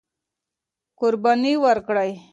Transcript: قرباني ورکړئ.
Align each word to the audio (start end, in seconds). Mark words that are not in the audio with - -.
قرباني 0.99 1.53
ورکړئ. 1.65 2.11